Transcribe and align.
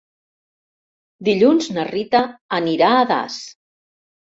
Dilluns 1.27 1.69
na 1.77 1.85
Rita 1.91 2.23
anirà 2.63 2.91
a 3.03 3.07
Das. 3.15 3.39